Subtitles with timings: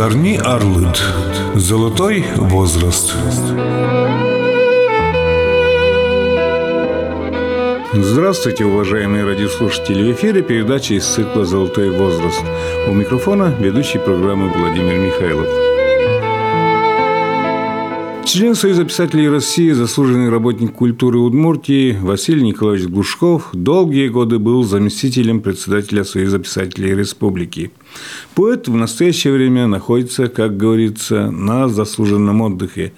[0.00, 0.98] Зарни Арлыт.
[1.54, 3.14] Золотой возраст.
[7.92, 10.10] Здравствуйте, уважаемые радиослушатели!
[10.10, 12.42] В эфире передача из цикла «Золотой возраст».
[12.88, 15.69] У микрофона ведущий программы Владимир Михайлов.
[18.32, 25.40] Член Союза писателей России, заслуженный работник культуры Удмуртии Василий Николаевич Глушков долгие годы был заместителем
[25.40, 27.72] председателя Союза писателей Республики.
[28.36, 32.92] Поэт в настоящее время находится, как говорится, на заслуженном отдыхе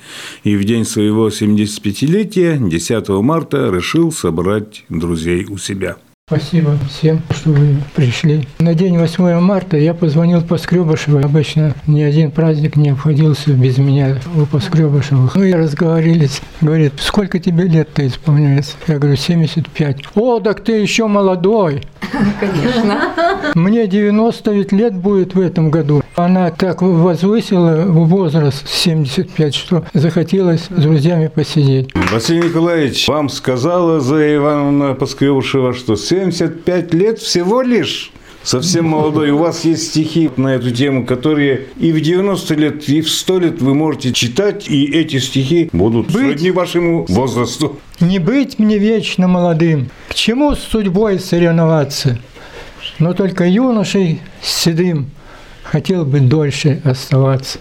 [0.45, 5.97] и в день своего 75-летия, 10 марта, решил собрать друзей у себя–
[6.33, 8.49] Спасибо всем, что вы пришли.
[8.59, 11.19] На день 8 марта я позвонил Поскребышеву.
[11.19, 15.35] Обычно ни один праздник не обходился без меня у Поскребышевых.
[15.35, 16.41] Ну и разговорились.
[16.63, 18.73] Говорит, сколько тебе лет-то исполняется?
[18.89, 20.05] Я говорю, 75.
[20.15, 21.83] О, так ты еще молодой.
[22.41, 23.13] Конечно.
[23.55, 26.03] Мне 90 лет будет в этом году.
[26.15, 31.91] Она так возвысила возраст 75, что захотелось с друзьями посидеть.
[32.11, 35.97] Василий Николаевич, вам сказала Зоя Ивановна Поскребышева, что
[36.31, 38.13] 75 лет всего лишь?
[38.43, 39.31] совсем молодой.
[39.31, 43.39] У вас есть стихи на эту тему, которые и в 90 лет, и в 100
[43.39, 47.79] лет вы можете читать, и эти стихи будут быть, сродни вашему возрасту.
[48.01, 52.19] Не быть мне вечно молодым, к чему с судьбой соревноваться?
[52.99, 55.11] Но только юношей седым
[55.63, 57.59] хотел бы дольше оставаться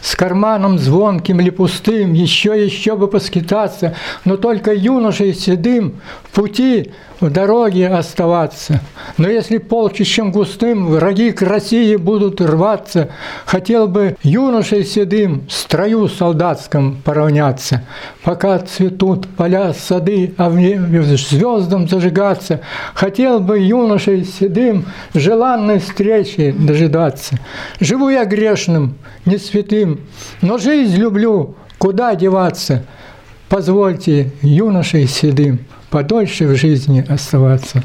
[0.00, 6.90] с карманом звонким или пустым, еще еще бы поскитаться, но только юношей седым в пути
[7.20, 8.80] в дороге оставаться.
[9.18, 13.10] Но если полчищем густым враги к России будут рваться,
[13.44, 17.84] хотел бы юношей седым в строю солдатском поравняться,
[18.24, 22.60] пока цветут поля, сады, а в звездам зажигаться,
[22.94, 27.38] хотел бы юношей седым желанной встречи дожидаться.
[27.80, 28.94] Живу я грешным,
[29.26, 29.89] не святым,
[30.42, 32.84] но жизнь люблю, куда деваться?
[33.48, 37.82] Позвольте юношей седым подольше в жизни оставаться.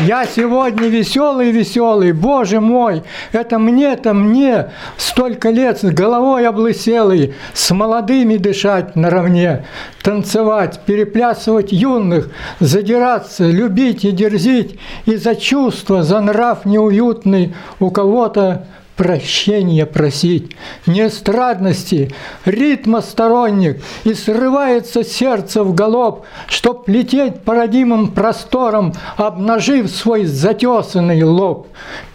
[0.00, 7.70] Я сегодня веселый, веселый, Боже мой, это мне-то мне столько лет с головой облыселый, с
[7.70, 9.66] молодыми дышать наравне,
[10.02, 18.66] танцевать, переплясывать юных, задираться, любить и дерзить, и за чувство, за нрав неуютный у кого-то
[18.96, 20.52] прощения просить,
[20.86, 29.90] не эстрадности, ритма сторонник, и срывается сердце в галоп, чтоб лететь по родимым просторам, обнажив
[29.90, 31.68] свой затесанный лоб.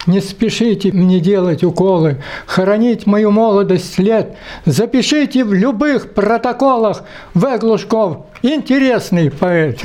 [0.06, 7.02] Не спешите мне делать уколы, хоронить мою молодость лет, запишите в любых протоколах
[7.34, 7.58] В.
[7.58, 9.80] Глушков, интересный поэт.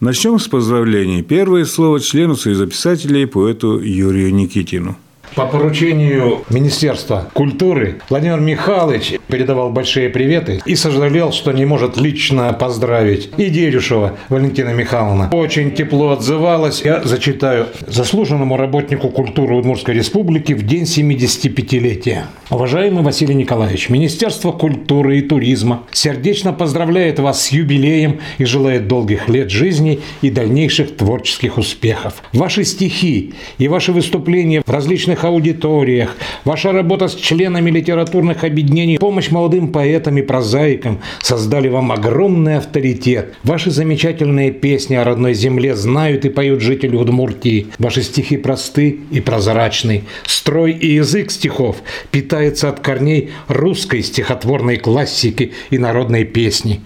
[0.00, 1.22] Начнем с поздравлений.
[1.22, 4.96] Первое слово члену Союза писателей поэту Юрию Никитину.
[5.34, 12.52] По поручению Министерства культуры Владимир Михайлович передавал большие приветы и сожалел, что не может лично
[12.52, 15.30] поздравить и Дерюшева Валентина Михайловна.
[15.32, 16.82] Очень тепло отзывалась.
[16.84, 17.66] Я зачитаю.
[17.86, 22.24] Заслуженному работнику культуры Удмуртской республики в день 75-летия.
[22.50, 29.28] Уважаемый Василий Николаевич, Министерство культуры и туризма сердечно поздравляет вас с юбилеем и желает долгих
[29.28, 32.22] лет жизни и дальнейших творческих успехов.
[32.32, 39.30] Ваши стихи и ваши выступления в различных аудиториях, ваша работа с членами литературных объединений, помощь
[39.30, 43.34] молодым поэтам и прозаикам создали вам огромный авторитет.
[43.44, 47.68] Ваши замечательные песни о родной земле знают и поют жители Удмуртии.
[47.78, 50.04] Ваши стихи просты и прозрачны.
[50.26, 51.76] Строй и язык стихов
[52.10, 56.80] питается от корней русской стихотворной классики и народной песни.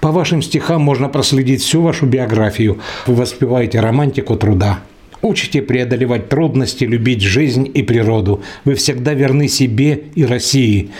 [0.00, 2.78] По вашим стихам можно проследить всю вашу биографию.
[3.06, 4.80] Вы воспеваете романтику труда.
[5.24, 8.42] Учите преодолевать трудности, любить жизнь и природу.
[8.66, 10.90] Вы всегда верны себе и России.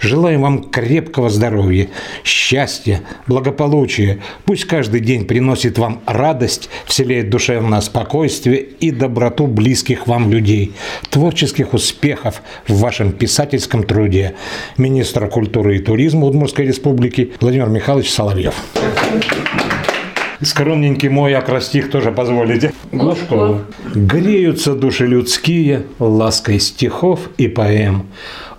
[0.00, 1.88] Желаем вам крепкого здоровья,
[2.24, 4.20] счастья, благополучия.
[4.46, 10.72] Пусть каждый день приносит вам радость, вселяет душевное спокойствие и доброту близких вам людей.
[11.10, 14.34] Творческих успехов в вашем писательском труде.
[14.78, 18.54] Министр культуры и туризма Удмуртской республики Владимир Михайлович Соловьев.
[20.44, 22.72] Скромненький мой акростих тоже позволите.
[22.92, 23.62] Глушков.
[23.94, 28.06] Греются души людские лаской стихов и поэм.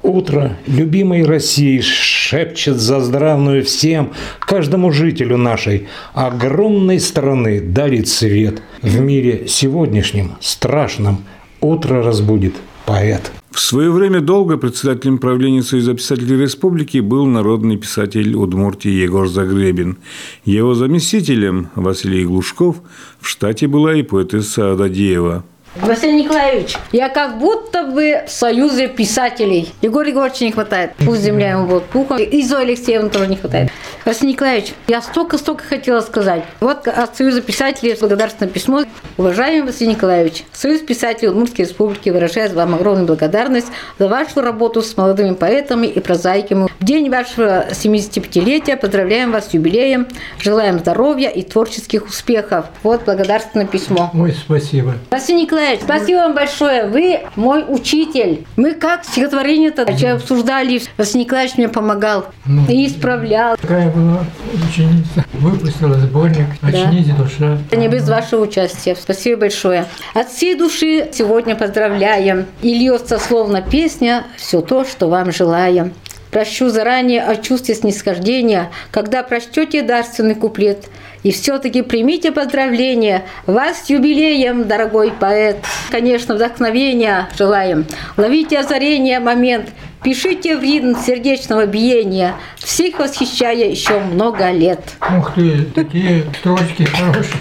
[0.02, 8.62] Утро любимой России шепчет за здравную всем, каждому жителю нашей огромной страны дарит свет.
[8.82, 11.24] В мире сегодняшнем, страшном,
[11.60, 12.54] утро разбудит
[12.86, 13.32] поэт.
[13.56, 19.98] В свое время долго председателем правления Союза писателей Республики был народный писатель Удмуртии Егор Загребин.
[20.44, 22.81] Его заместителем Василий Глушков
[23.18, 25.46] в штате была и поэтесса Ададеева.
[25.81, 29.74] Василий Николаевич, я как будто бы в союзе писателей.
[29.81, 30.92] Егор Егоровича не хватает.
[31.06, 32.18] Пусть земля ему будет пухом.
[32.18, 33.72] И Зои Алексеевны тоже не хватает.
[34.06, 36.44] Василий Николаевич, я столько-столько хотела сказать.
[36.62, 38.83] Вот от Союза писателей благодарственное письмо.
[39.18, 43.68] Уважаемый Василий Николаевич, Союз писателей Удмуртской Республики выражает вам огромную благодарность
[44.00, 46.68] за вашу работу с молодыми поэтами и прозаиками.
[46.80, 50.07] В день вашего 75-летия поздравляем вас с юбилеем,
[50.39, 52.68] желаем здоровья и творческих успехов.
[52.83, 54.12] Вот благодарственное письмо.
[54.13, 54.94] Ой, спасибо.
[55.12, 56.88] Василий Николаевич, спасибо вам большое.
[56.88, 58.46] Вы мой учитель.
[58.56, 59.84] Мы как стихотворение-то
[60.14, 60.82] обсуждали.
[60.98, 62.26] Василий Николаевич мне помогал
[62.70, 63.58] и исправлял.
[63.58, 64.24] Такая была
[64.54, 65.26] ученица.
[65.34, 67.58] Выпустила сборник «Очнись, душа».
[67.70, 68.96] Это не без вашего участия.
[68.96, 69.86] Спасибо большое.
[70.14, 72.46] От всей души сегодня поздравляем.
[72.62, 75.94] И льется словно песня «Все то, что вам желаем».
[76.32, 80.90] Прощу заранее о чувстве снисхождения, когда прочтете дарственный куплет.
[81.25, 83.25] И все-таки примите поздравления.
[83.48, 85.57] Вас с юбилеем, дорогой поэт.
[85.89, 87.88] Конечно, вдохновения желаем.
[88.16, 89.69] Ловите озарение момент.
[90.04, 92.36] Пишите в ритм сердечного биения.
[92.57, 94.81] Всех восхищая еще много лет.
[95.18, 97.33] Ух ты, такие строчки хорошие.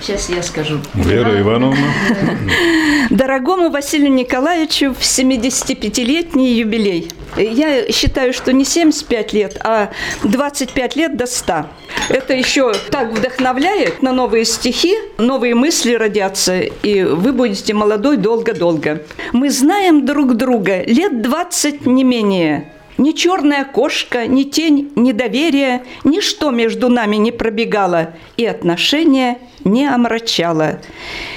[0.00, 0.78] Сейчас я скажу.
[0.94, 1.76] Вера Ивановна.
[3.10, 7.10] Дорогому Василию Николаевичу в 75-летний юбилей.
[7.36, 9.90] Я считаю, что не 75 лет, а
[10.24, 11.66] 25 лет до 100.
[12.08, 19.02] Это еще так вдохновляет на новые стихи, новые мысли родятся, и вы будете молодой долго-долго.
[19.32, 22.72] Мы знаем друг друга лет 20 не менее.
[22.98, 30.80] Ни черная кошка, ни тень недоверия, ничто между нами не пробегало, и отношения не омрачало.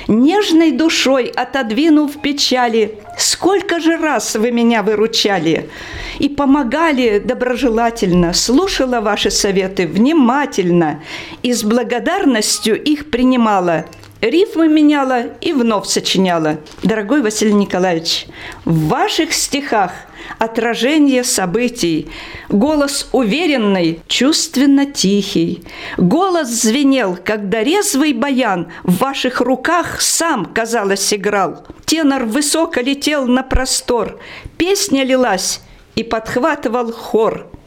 [0.08, 5.70] Нежной душой отодвинув печали, сколько же раз вы меня выручали
[6.18, 11.04] и помогали доброжелательно, слушала ваши советы внимательно
[11.44, 13.86] и с благодарностью их принимала–
[14.22, 16.60] рифмы меняла и вновь сочиняла.
[16.84, 18.28] Дорогой Василий Николаевич,
[18.66, 19.92] в ваших стихах
[20.38, 22.10] отражение событий,
[22.50, 25.64] голос уверенный, чувственно тихий.
[25.98, 31.66] Голос звенел, когда резвый баян в ваших руках сам, казалось, играл.
[31.86, 34.20] Тенор высоко летел на простор,
[34.58, 35.62] песня лилась
[35.96, 37.48] и подхватывал хор–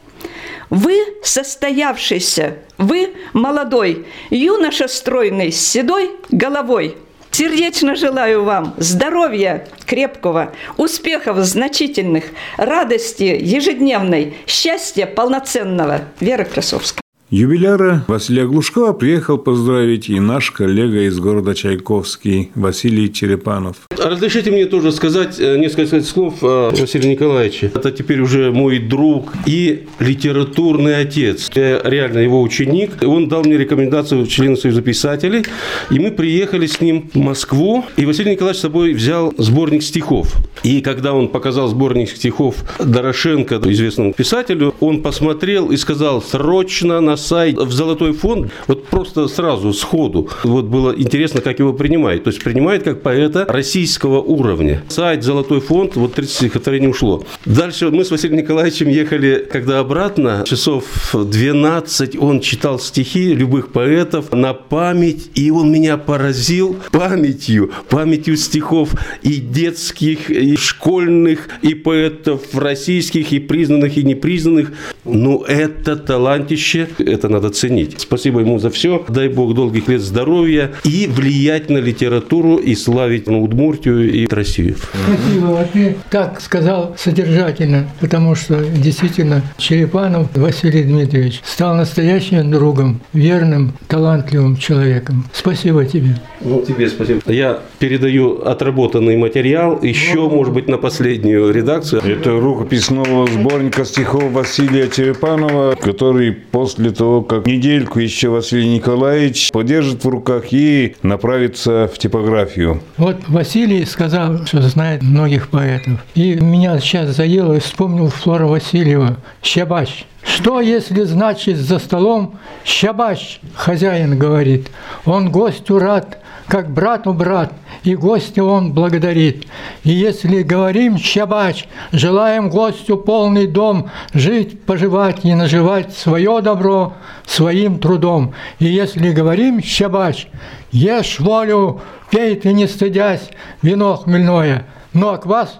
[0.69, 6.97] вы состоявшийся, вы молодой, юноша стройный, с седой головой.
[7.31, 12.25] Сердечно желаю вам здоровья крепкого, успехов значительных,
[12.55, 16.01] радости ежедневной, счастья полноценного.
[16.21, 17.04] Вера Красовская.
[17.31, 23.77] Юбиляра Василия Глушкова приехал поздравить и наш коллега из города Чайковский Василий Черепанов.
[23.97, 27.71] Разрешите мне тоже сказать э, несколько слов о Василии Николаевиче.
[27.73, 31.49] Это теперь уже мой друг и литературный отец.
[31.55, 32.91] Я реально его ученик.
[33.01, 35.45] Он дал мне рекомендацию члена Союза писателей.
[35.89, 37.85] И мы приехали с ним в Москву.
[37.97, 40.35] И Василий Николаевич с собой взял сборник стихов.
[40.61, 47.14] И когда он показал сборник стихов Дорошенко, известному писателю, он посмотрел и сказал, срочно на
[47.15, 48.51] сайт в Золотой фонд.
[48.67, 50.29] Вот просто сразу, сходу.
[50.43, 52.23] Вот было интересно, как его принимают.
[52.23, 54.83] То есть принимает как поэта российского уровня.
[54.89, 57.23] Сайт Золотой фонд, вот 30 стихотворений ушло.
[57.45, 64.31] Дальше мы с Василием Николаевичем ехали, когда обратно, часов 12, он читал стихи любых поэтов
[64.31, 68.91] на память, и он меня поразил памятью, памятью стихов
[69.21, 74.71] и детских, и школьных, и поэтов российских, и признанных, и непризнанных.
[75.03, 77.95] Ну, это талантище, это надо ценить.
[77.99, 79.03] Спасибо ему за все.
[79.07, 84.75] Дай Бог долгих лет здоровья и влиять на литературу и славить на Удмуртию и Россию.
[84.77, 85.59] Спасибо.
[85.59, 93.73] А ты так сказал содержательно, потому что действительно Черепанов Василий Дмитриевич стал настоящим другом, верным,
[93.87, 95.25] талантливым человеком.
[95.33, 96.19] Спасибо тебе.
[96.41, 97.21] Ну, тебе спасибо.
[97.27, 102.01] Я передаю отработанный материал еще, может быть, на последнюю редакцию.
[102.01, 109.51] Это рукопись нового сборника стихов Василия Черепанова, который после того, как недельку еще Василий Николаевич
[109.51, 112.81] подержит в руках и направится в типографию.
[112.97, 116.03] Вот Василий сказал, что знает многих поэтов.
[116.15, 120.05] И меня сейчас заело и вспомнил Флора Васильева «Щабач».
[120.23, 124.69] Что, если значит за столом «щабач», хозяин говорит,
[125.05, 129.47] он гостю рад, как брату брат, и гостя он благодарит.
[129.83, 136.93] И если говорим «щабач», желаем гостю полный дом, жить, поживать и наживать свое добро
[137.25, 138.33] своим трудом.
[138.59, 140.27] И если говорим «щабач»,
[140.71, 143.29] ешь волю, пей ты не стыдясь,
[143.61, 145.59] вино хмельное, но а квас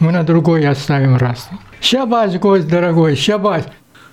[0.00, 1.48] мы на другой оставим раз.
[1.80, 3.64] Щабач, гость дорогой, щабач.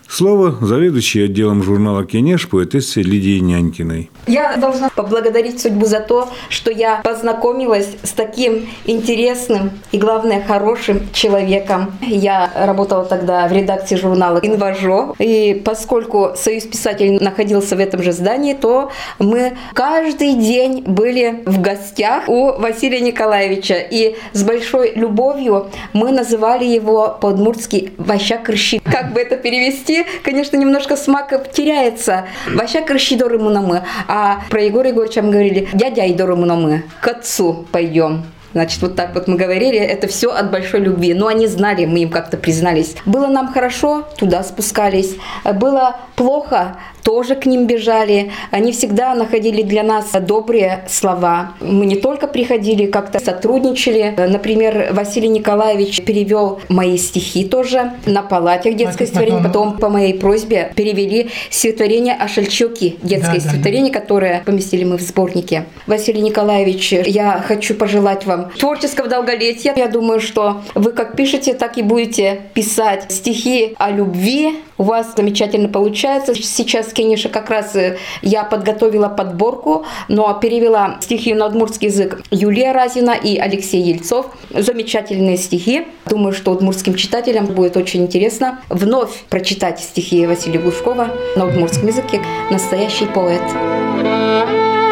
[0.10, 4.10] Слово заведующей отделом журнала «Кенеш» поэтессе Лидии Нянькиной.
[4.26, 11.02] Я должна поблагодарить судьбу за то, что я познакомилась с таким интересным и, главное, хорошим
[11.12, 11.94] человеком.
[12.02, 18.14] Я работала тогда в редакции журнала «Инважо», и поскольку Союз писателей находился в этом же
[18.14, 25.68] здании, то мы каждый день были в гостях у Василия Николаевича, и с большой любовью
[25.92, 28.80] мы называли его по-удмуртски «Ваща Крыщи».
[28.80, 29.97] Как бы это перевести?
[30.24, 32.28] Конечно, немножко смак теряется.
[32.54, 38.26] Ваща крыщидоры мы, а про Егора Егоровича мы говорили, дядя Идоры мы, к отцу пойдем.
[38.58, 41.14] Значит, вот так вот мы говорили, это все от большой любви.
[41.14, 42.96] Но они знали, мы им как-то признались.
[43.06, 45.16] Было нам хорошо, туда спускались.
[45.44, 48.32] Было плохо, тоже к ним бежали.
[48.52, 51.54] Они всегда находили для нас добрые слова.
[51.62, 54.14] Мы не только приходили, как-то сотрудничали.
[54.18, 59.42] Например, Василий Николаевич перевел мои стихи тоже на палатях детской стихотворения.
[59.42, 64.02] Потом по моей просьбе перевели стихотворение о Шельчуке, детское да, стихотворение, да, да.
[64.02, 65.64] которое поместили мы в сборнике.
[65.86, 69.74] Василий Николаевич, я хочу пожелать вам творческого долголетия.
[69.76, 74.62] Я думаю, что вы как пишете, так и будете писать стихи о любви.
[74.78, 76.36] У вас замечательно получается.
[76.36, 82.74] Сейчас Кениша как раз э, я подготовила подборку, но перевела стихи на удмуртский язык Юлия
[82.74, 84.28] Разина и Алексей Ельцов.
[84.52, 85.88] Замечательные стихи.
[86.06, 92.22] Думаю, что удмуртским читателям будет очень интересно вновь прочитать стихи Василия Глушкова на удмуртском языке.
[92.52, 94.87] Настоящий поэт.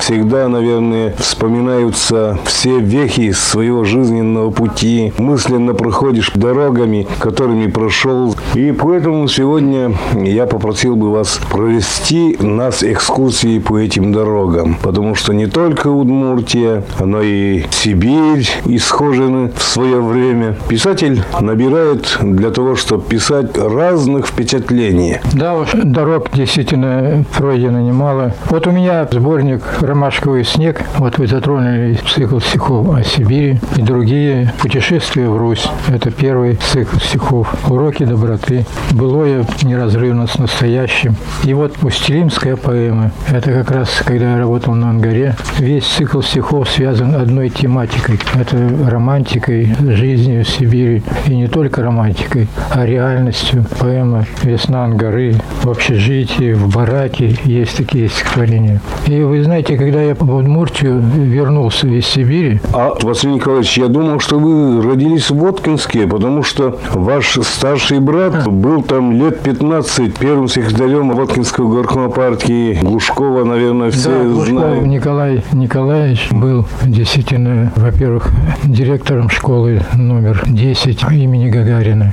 [0.00, 5.12] Всегда, наверное, вспоминаются все вехи своего жизненного пути.
[5.18, 8.34] Мысленно проходишь дорогами, которыми прошел.
[8.54, 14.76] И поэтому сегодня я попросил бы вас провести нас экскурсии по этим дорогам.
[14.82, 20.56] Потому что не только Удмуртия, но и Сибирь исхожены в свое время.
[20.68, 25.18] Писатель набирает для того, чтобы писать разных впечатлений.
[25.34, 28.34] Да, дорог действительно пройдено немало.
[28.48, 30.82] Вот у меня сборник «Ромашковый снег».
[30.98, 35.68] Вот вы затронули цикл стихов о Сибири и другие «Путешествия в Русь».
[35.88, 37.52] Это первый цикл стихов.
[37.68, 38.64] «Уроки доброты».
[38.92, 41.16] «Былое неразрывно с настоящим».
[41.42, 43.10] И вот «Устилимская поэма».
[43.32, 45.34] Это как раз, когда я работал на Ангаре.
[45.58, 48.20] Весь цикл стихов связан одной тематикой.
[48.38, 48.56] Это
[48.88, 51.02] романтикой, жизнью в Сибири.
[51.26, 53.66] И не только романтикой, а реальностью.
[53.80, 58.80] Поэма «Весна Ангары», в общежитии, в бараке есть такие стихотворения.
[59.06, 62.60] И вы знаете, когда я в Удмуртию вернулся из Сибири.
[62.74, 68.46] А, Василий Николаевич, я думал, что вы родились в Воткинске, потому что ваш старший брат
[68.46, 72.78] был там лет 15 первым секретарем Воткинского горкома партии.
[72.82, 74.84] Глушкова, наверное, все да, Глушков знают.
[74.84, 78.30] Николай Николаевич был действительно, во-первых,
[78.64, 82.12] директором школы номер 10 имени Гагарина.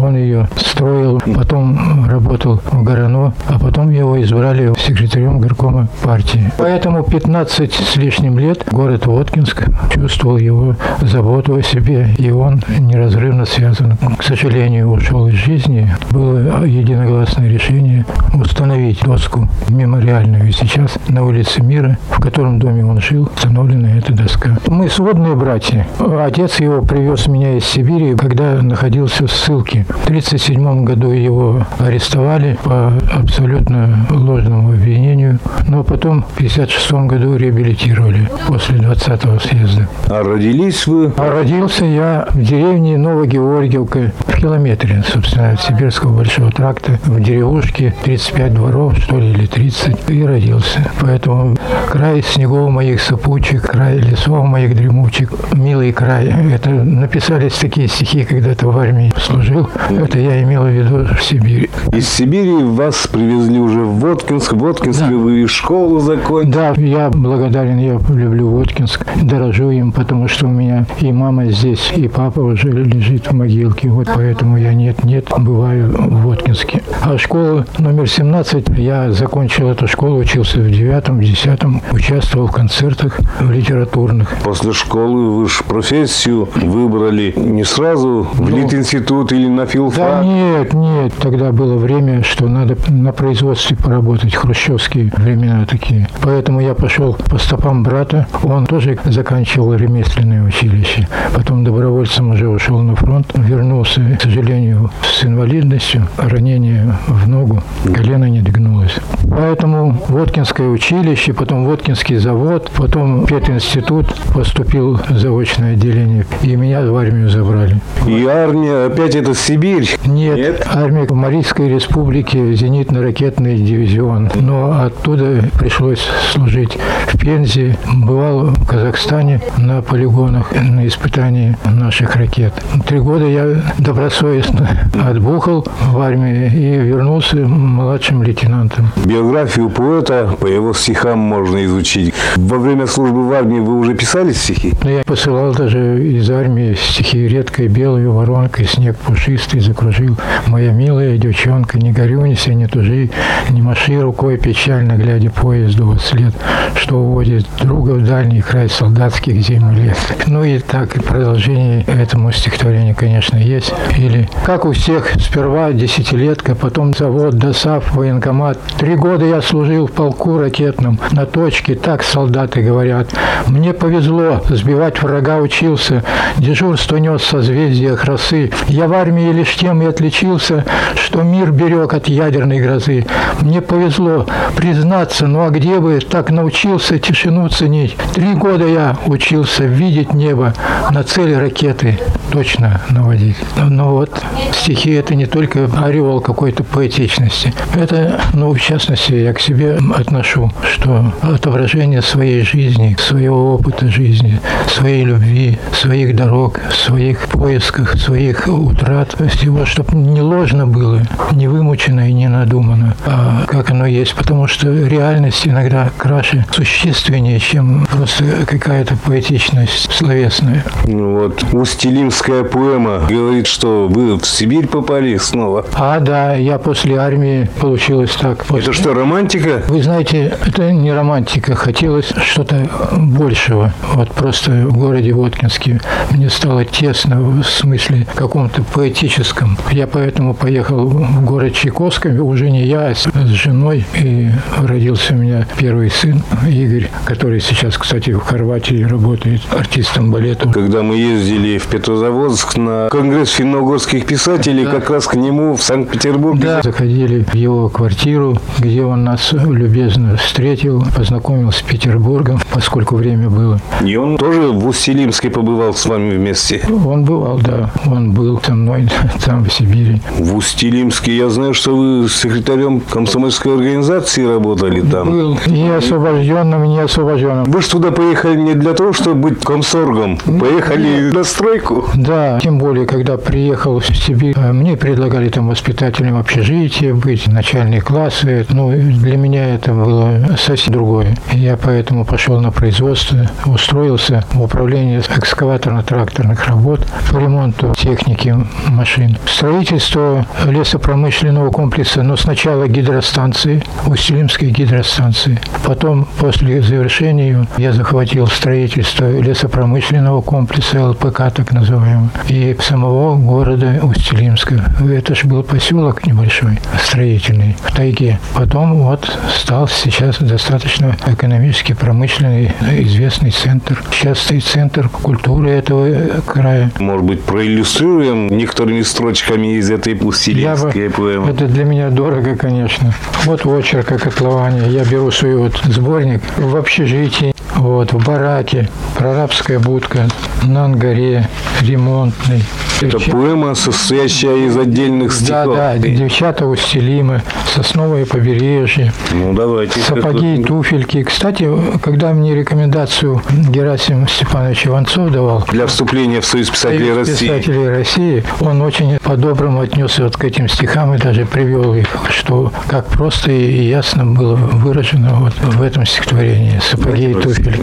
[0.00, 6.52] Он ее строил, потом работал в Горано, а потом его избрали секретарем горкома партии.
[6.58, 13.46] Поэтому 15 с лишним лет город Воткинск чувствовал его заботу о себе, и он неразрывно
[13.46, 13.96] связан.
[14.18, 15.90] К сожалению, ушел из жизни.
[16.10, 20.48] Было единогласное решение установить доску мемориальную.
[20.48, 24.58] И сейчас на улице Мира, в котором доме он жил, установлена эта доска.
[24.66, 25.86] Мы сводные братья.
[25.98, 29.84] Отец его привез меня из Сибири, когда находился в ссылке.
[29.88, 38.28] В 1937 году его арестовали по абсолютно ложному обвинению, но потом в 1956 году реабилитировали
[38.46, 39.88] после 20-го съезда.
[40.08, 41.12] А родились вы?
[41.16, 47.94] А родился я в деревне Новогеоргиевка, в километре, собственно, от Сибирского большого тракта, в деревушке
[48.04, 50.90] 35 дворов, что ли, или 30, и родился.
[51.00, 51.56] Поэтому
[51.90, 56.34] край снегов моих сопучих, край лесов моих дремучих, милый край.
[56.52, 59.68] Это написались такие стихи, когда-то в армии служил.
[59.90, 61.70] Это я имел в виду в Сибири.
[61.92, 64.52] Из Сибири вас привезли уже в Воткинск.
[64.52, 65.16] В Воткинске да.
[65.16, 66.52] вы школу закончили.
[66.52, 71.92] Да, я благодарен, я люблю Воткинск, дорожу им, потому что у меня и мама здесь,
[71.96, 73.88] и папа уже лежит в могилке.
[73.88, 76.82] Вот поэтому я нет-нет бываю в Воткинске.
[77.02, 83.18] А школа номер 17, я закончил эту школу, учился в девятом, десятом, участвовал в концертах
[83.40, 84.34] в литературных.
[84.44, 90.22] После школы вы же профессию выбрали не сразу в ну, Литинститут или на филфак?
[90.22, 91.12] Да нет, нет.
[91.20, 96.08] Тогда было время, что надо на производстве поработать, хрущевские времена такие.
[96.22, 98.26] Поэтому я я пошел по стопам брата.
[98.42, 101.08] Он тоже заканчивал ремесленное училище.
[101.34, 103.26] Потом добровольцем уже ушел на фронт.
[103.34, 106.06] Вернулся, к сожалению, с инвалидностью.
[106.18, 107.62] Ранение в ногу.
[107.94, 108.94] Колено не двинулось.
[109.30, 116.26] Поэтому Воткинское училище, потом Воткинский завод, потом пединститут поступил в заочное отделение.
[116.42, 117.80] И меня в армию забрали.
[118.06, 119.88] И армия, опять это Сибирь?
[120.04, 120.66] Нет, Нет.
[120.70, 124.30] армия Марийской республики, зенитно-ракетный дивизион.
[124.34, 127.76] Но оттуда пришлось служить в Пензе.
[127.94, 132.52] Бывал в Казахстане на полигонах на испытании наших ракет.
[132.86, 134.68] Три года я добросовестно
[135.06, 138.90] отбухал в армии и вернулся младшим лейтенантом.
[139.04, 142.14] Биографию поэта по его стихам можно изучить.
[142.36, 144.74] Во время службы в армии вы уже писали стихи?
[144.82, 150.16] Ну, я посылал даже из армии стихи «Редкой белой воронкой, снег пушистый закружил.
[150.46, 153.10] Моя милая девчонка, не горюнься, не тужи,
[153.50, 156.34] не маши рукой печально, глядя поезду во след,
[156.74, 159.98] что уводит друга в дальний край солдатских зим и лет».
[160.26, 163.72] Ну и так, и продолжение этому стихотворению, конечно, есть.
[163.96, 168.58] Или «Как у всех, сперва десятилетка, потом завод, досав, военкомат.
[168.78, 173.08] Три года я служил в полку ракетном, на точке, так солдаты говорят.
[173.46, 176.02] Мне повезло, сбивать врага учился,
[176.36, 178.50] дежурство нес созвездия красы.
[178.68, 180.64] Я в армии лишь тем и отличился,
[180.94, 183.06] что мир берег от ядерной грозы.
[183.40, 184.26] Мне повезло
[184.56, 187.96] признаться, ну а где бы так научился тишину ценить?
[188.14, 190.54] Три года я учился видеть небо,
[190.92, 191.98] на цели ракеты
[192.30, 193.36] точно наводить.
[193.56, 197.52] Но вот стихи это не только ореол какой-то поэтичности.
[197.74, 204.40] Это, ну, в частности, я к себе отношу, что отображение своей жизни, своего опыта жизни,
[204.68, 211.02] своей любви, своих дорог, своих поисках, своих утрат, всего, чтобы не ложно было,
[211.32, 214.14] не вымучено и не надумано, а как оно есть.
[214.14, 220.64] Потому что реальность иногда краше, существеннее, чем просто какая-то поэтичность словесная.
[220.86, 225.64] Ну вот, Устилимская поэма говорит, что вы в Сибирь попали снова.
[225.74, 228.44] А, да, я после армии получилось так.
[228.44, 228.64] После...
[228.64, 229.62] Это что, романтика?
[229.68, 231.54] Вы знаете, это не романтика.
[231.54, 233.72] Хотелось что-то большего.
[233.94, 235.80] Вот просто в городе Воткинске
[236.10, 239.56] мне стало тесно в смысле каком-то поэтическом.
[239.70, 243.84] Я поэтому поехал в город Чайковский, уже не я, а с женой.
[243.94, 246.17] И родился у меня первый сын
[246.48, 250.48] Игорь, который сейчас, кстати, в Хорватии работает артистом балета.
[250.48, 254.72] Когда мы ездили в Петрозаводск на конгресс финно-угорских писателей, да.
[254.72, 256.42] как раз к нему в Санкт-Петербурге.
[256.42, 263.28] Да, заходили в его квартиру, где он нас любезно встретил, познакомил с Петербургом, поскольку время
[263.28, 263.60] было.
[263.84, 266.62] И он тоже в Устилимске побывал с вами вместе?
[266.68, 267.70] Он бывал, да.
[267.86, 268.88] Он был со мной
[269.24, 270.00] там, в Сибири.
[270.18, 275.10] В Устилимске я знаю, что вы секретарем комсомольской организации работали там.
[275.10, 275.38] Был.
[275.46, 275.70] Не
[276.08, 277.44] освобожденным, не освобожденным.
[277.44, 280.18] Вы же туда поехали не для того, чтобы быть комсоргом.
[280.18, 281.14] Поехали Нет.
[281.14, 281.84] на стройку.
[281.94, 287.80] Да, тем более, когда приехал в Сибирь, э, мне предлагали там воспитателем общежития быть, начальные
[287.80, 288.46] классы.
[288.50, 291.16] Ну, для меня это было совсем другое.
[291.32, 296.80] Я поэтому пошел на производство, устроился в управление экскаваторно-тракторных работ
[297.12, 298.34] по ремонту техники
[298.68, 299.16] машин.
[299.26, 305.40] Строительство лесопромышленного комплекса, но сначала гидростанции, Устилимской гидростанции.
[305.64, 305.87] Потом,
[306.18, 314.72] после завершения, я захватил строительство лесопромышленного комплекса ЛПК, так называемого, и самого города Устилимска.
[314.90, 318.18] Это же был поселок небольшой, строительный, в тайге.
[318.34, 323.82] Потом вот стал сейчас достаточно экономически промышленный, известный центр.
[323.92, 326.70] Сейчас стоит центр культуры этого края.
[326.78, 331.30] Может быть, проиллюстрируем некоторыми строчками из этой пустилинской поэмы?
[331.30, 332.92] Это для меня дорого, конечно.
[333.24, 334.68] Вот очерк о котловане.
[334.68, 337.32] Я беру свой вот сборник в общежитии,
[337.68, 340.08] вот, в бараке, прорабская будка,
[340.42, 341.28] на ангаре,
[341.60, 342.42] ремонтный.
[342.80, 345.56] Это поэма, состоящая из отдельных стихов.
[345.56, 348.92] Да, да, девчата устелимы, сосновое побережье.
[349.12, 349.80] Ну, давайте.
[349.80, 351.02] Сапоги и туфельки.
[351.02, 351.50] Кстати,
[351.82, 355.44] когда мне рекомендацию Герасим Степанович Иванцов давал.
[355.50, 357.26] Для вступления в Союз писателей Союз России.
[357.26, 362.52] писателей России, он очень по-доброму отнесся вот к этим стихам и даже привел их, что
[362.68, 367.57] как просто и ясно было выражено вот в этом стихотворении «Сапоги и туфельки».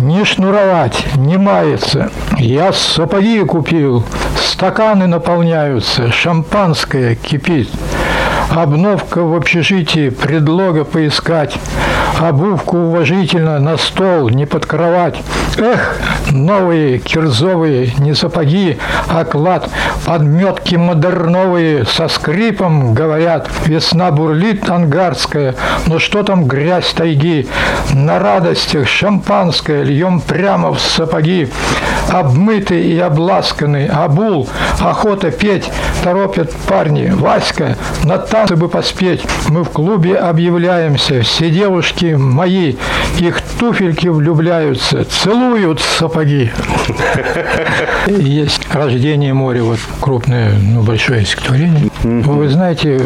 [0.00, 2.10] Не шнуровать, не маяться.
[2.38, 4.04] Я сапоги купил,
[4.36, 7.68] Стаканы наполняются, шампанское кипит.
[8.50, 11.56] Обновка в общежитии, предлога поискать.
[12.20, 15.22] обувку уважительно на стол, не под кровать.
[15.56, 15.96] Эх,
[16.30, 19.68] новые кирзовые не сапоги, а клад,
[20.04, 23.48] подметки модерновые со скрипом говорят.
[23.66, 25.54] Весна бурлит ангарская,
[25.86, 27.48] но что там грязь тайги?
[27.94, 31.48] На радостях шампанское льем прямо в сапоги.
[32.10, 34.48] Обмытый и обласканный, обул,
[34.80, 35.70] охота петь,
[36.02, 37.12] торопят парни.
[37.14, 39.22] Васька, на танцы бы поспеть.
[39.48, 42.76] Мы в клубе объявляемся, все девушки мои,
[43.18, 46.50] их туфельки влюбляются, целуют сапоги.
[48.06, 51.90] Есть «Рождение моря», вот крупное, ну, большое стихотворение.
[52.02, 53.00] Вы знаете,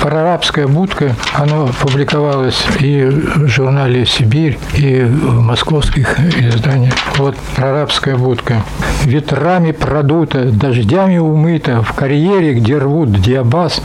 [0.00, 6.94] прорабская будка, оно публиковалось и в журнале «Сибирь», и в московских изданиях.
[7.18, 8.62] Вот прорабская будка.
[9.04, 13.82] Ветрами продута, дождями умыта, в карьере, где рвут диабаз,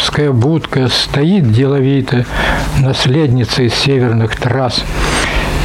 [0.00, 2.24] прорабская будка стоит деловито,
[2.78, 4.82] наследница из северных трасс.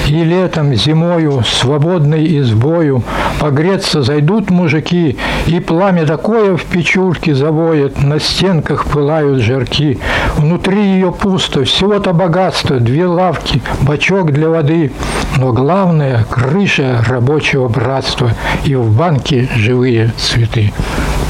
[0.07, 3.01] И летом, зимою, свободной избою,
[3.39, 5.17] Погреться зайдут мужики,
[5.47, 9.99] И пламя такое в печурке завоет, На стенках пылают жарки.
[10.35, 14.91] Внутри ее пусто, всего-то богатство, Две лавки, бачок для воды,
[15.37, 18.31] Но главное— крыша рабочего братства,
[18.65, 20.73] И в банке живые цветы.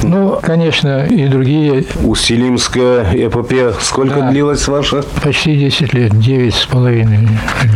[0.03, 1.85] Ну, конечно, и другие.
[2.03, 3.71] Усилимская эпопея.
[3.79, 4.29] Сколько Да.
[4.29, 5.03] длилась ваша?
[5.23, 7.27] Почти 10 лет, 9 с половиной.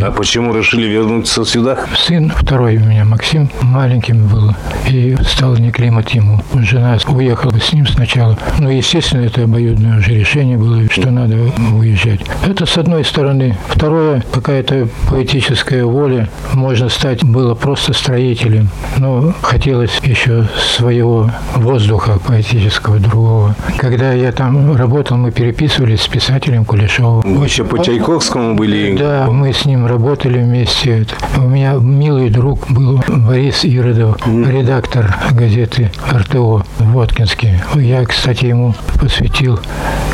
[0.02, 1.78] А почему решили вернуться сюда?
[1.96, 4.54] Сын второй у меня, Максим, маленьким был,
[4.88, 6.42] и стал не климат ему.
[6.56, 8.38] Жена уехала с ним сначала.
[8.60, 11.36] Ну, естественно, это обоюдное уже решение было, что надо
[11.76, 12.22] уезжать.
[12.46, 13.58] Это с одной стороны.
[13.68, 16.30] Второе, какая-то поэтическая воля.
[16.54, 18.70] Можно стать, было просто строителем.
[18.98, 23.56] Но хотелось еще своего воздуха поэтического другого.
[23.78, 27.22] Когда я там работал, мы переписывались с писателем Кулешовым.
[27.38, 28.96] Вы еще по Чайковскому были?
[28.98, 31.06] Да, мы с ним работали вместе.
[31.38, 37.64] У меня милый друг был Борис Иродов, редактор газеты РТО в Воткинске.
[37.76, 39.60] Я, кстати, ему посвятил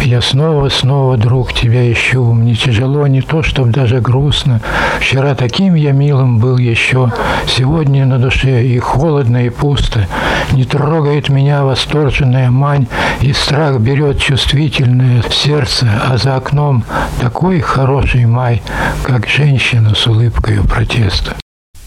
[0.01, 2.23] «Я снова, снова, друг, тебя ищу.
[2.33, 4.61] Мне тяжело, не то, чтоб даже грустно.
[4.99, 7.11] Вчера таким я милым был еще.
[7.47, 10.07] Сегодня на душе и холодно, и пусто.
[10.51, 12.87] Не трогает меня восторженная мань,
[13.21, 16.83] и страх берет чувствительное сердце, а за окном
[17.21, 18.61] такой хороший май,
[19.03, 21.35] как женщина с улыбкой протеста.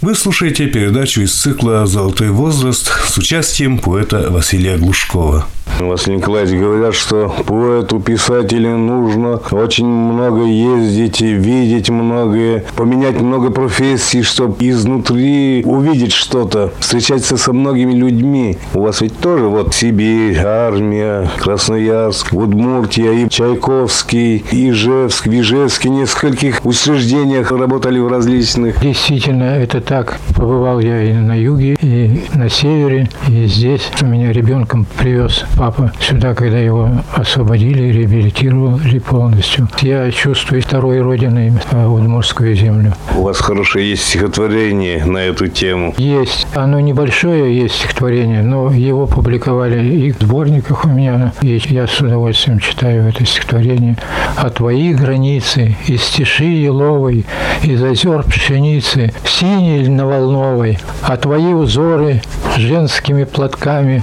[0.01, 5.49] Вы слушаете передачу из цикла «Золотой возраст» с участием поэта Василия Глушкова.
[5.81, 13.51] Василий Николаевич, говорят, что поэту, писателю нужно очень много ездить, и видеть многое, поменять много
[13.51, 18.59] профессий, чтобы изнутри увидеть что-то, встречаться со многими людьми.
[18.75, 26.65] У вас ведь тоже вот Сибирь, армия, Красноярск, Удмуртия, и Чайковский, Ижевск, Вижевский, в нескольких
[26.65, 28.81] учреждениях работали в различных.
[28.81, 30.19] Действительно, это так.
[30.37, 33.91] Побывал я и на юге, и на севере, и здесь.
[34.03, 39.67] Меня ребенком привез папа сюда, когда его освободили, реабилитировали полностью.
[39.81, 42.95] Я чувствую второй родиной Удмуртскую землю.
[43.17, 45.95] У вас хорошее есть стихотворение на эту тему.
[45.97, 46.47] Есть.
[46.55, 51.33] Оно небольшое, есть стихотворение, но его публиковали и в сборниках у меня.
[51.41, 53.97] И я с удовольствием читаю это стихотворение.
[54.37, 57.25] «А твои границы из тиши еловой,
[57.63, 59.31] из озер пшеницы, в
[59.79, 62.21] синей льноволновой, а твои узоры
[62.57, 64.03] женскими платками,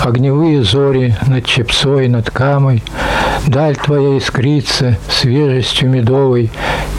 [0.00, 2.82] огневые зори над Чепцой, над Камой,
[3.46, 6.50] даль твоя искрится свежестью медовой,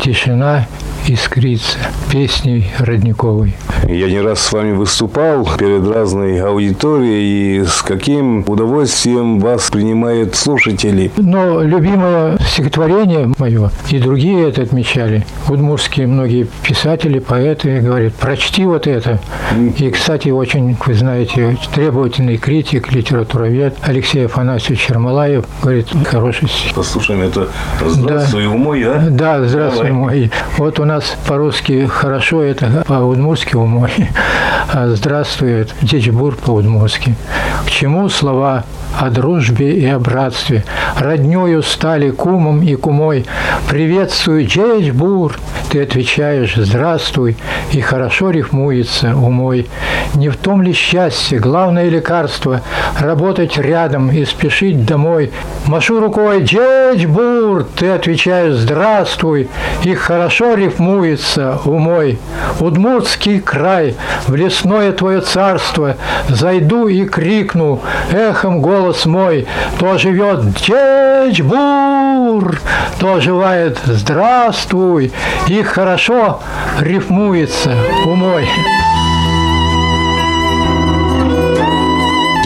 [0.02, 0.66] тишина
[1.08, 1.78] искрится
[2.12, 3.56] песней родниковой.
[3.88, 10.36] Я не раз с вами выступал перед разной аудиторией, и с каким удовольствием вас принимают
[10.36, 11.12] слушатели.
[11.18, 18.88] Но любимое стихотворение мое, и другие это отмечали, удмуртские многие писатели, поэты говорят, прочти вот
[18.88, 19.20] это.
[19.78, 26.74] И, кстати, очень, вы знаете, требовательный критик, литературовед Алексей Афанасьевич Чермалаев говорит, хороший стих.
[26.74, 27.50] Послушаем это
[27.86, 29.08] «Здравствуй, умой», а?
[29.10, 29.92] Да, здравствуй, Давай.
[29.92, 30.32] мой.
[30.58, 33.92] Вот у нас по-русски хорошо, это по-удмуртски умой.
[34.72, 37.16] А здравствуй, это дичбур по-удмуртски.
[37.66, 38.64] К чему слова
[39.00, 40.64] о дружбе и о братстве?
[40.98, 43.26] Роднёю стали кумом и кумой.
[43.70, 45.38] Приветствую, дичбур.
[45.70, 47.36] Ты отвечаешь «Здравствуй»,
[47.72, 49.68] и хорошо рифмуется умой.
[50.16, 52.62] Не в том ли счастье, главное лекарство–
[53.00, 55.32] работать рядом и спешить домой.
[55.66, 59.50] Машу рукой «Дичбур», ты отвечаешь «Здравствуй»,
[59.84, 62.20] и хорошо рифмуется умой.
[62.60, 63.96] Удмуртский край,
[64.28, 65.98] в лесное твое царство,
[66.30, 69.48] Зайду и крикну, эхом голос мой,
[69.80, 71.56] То живет Чечбур,
[73.00, 75.12] то оживает Здравствуй,
[75.48, 76.42] и хорошо
[76.80, 78.48] рифмуется умой.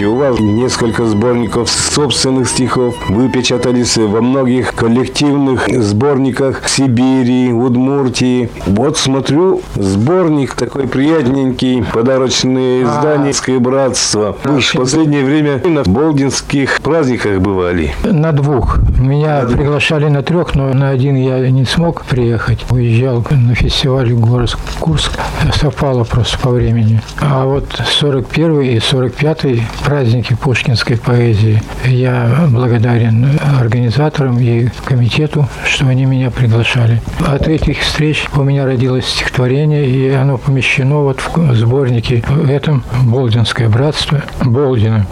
[0.05, 8.49] Вас несколько сборников собственных стихов выпечатались во многих коллективных сборниках Сибири, Удмуртии.
[8.65, 14.37] Вот смотрю, сборник такой приятненький, подарочное издание «Ское братство».
[14.43, 17.93] Вы же в последнее время на болдинских праздниках бывали.
[18.03, 18.77] На двух.
[18.99, 22.65] Меня приглашали на трех, но на один я не смог приехать.
[22.69, 25.11] Уезжал на фестиваль в город Курск.
[25.53, 27.01] Совпало просто по времени.
[27.19, 27.65] А вот
[27.99, 29.45] 41 и 45
[29.89, 31.63] праздники пушкинской поэзии.
[31.83, 37.01] Я благодарен организаторам и комитету, что они меня приглашали.
[37.25, 42.83] От этих встреч у меня родилось стихотворение, и оно помещено вот в сборнике в этом
[43.03, 45.07] «Болдинское братство» Болдина.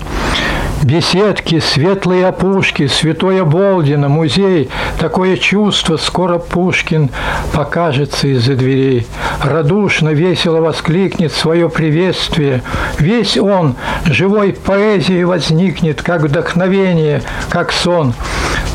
[0.83, 4.69] Беседки, светлые опушки, святое Болдина, музей.
[4.99, 7.09] Такое чувство, скоро Пушкин
[7.51, 9.07] покажется из-за дверей.
[9.41, 12.61] Радушно, весело воскликнет свое приветствие.
[12.99, 18.13] Весь он живой поэзией возникнет, как вдохновение, как сон.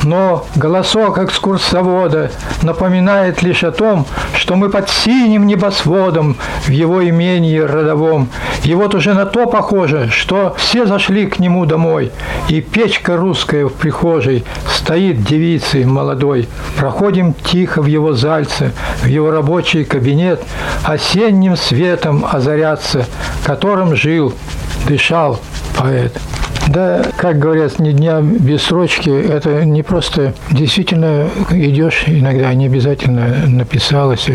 [0.02, 2.30] Но голосок экскурсовода
[2.62, 6.36] напоминает лишь о том, что мы под синим небосводом
[6.66, 8.28] в его имении родовом.
[8.64, 12.10] И вот уже на то похоже, что все зашли к нему домой,
[12.48, 16.48] и печка русская в прихожей стоит девицей молодой.
[16.76, 20.42] Проходим тихо в его зальце, в его рабочий кабинет,
[20.84, 23.06] осенним светом озаряться,
[23.44, 24.34] которым жил,
[24.86, 25.40] дышал
[25.76, 26.18] поэт.
[26.72, 33.46] Да, как говорят, ни дня без срочки, это не просто действительно идешь, иногда не обязательно
[33.46, 34.26] написалось,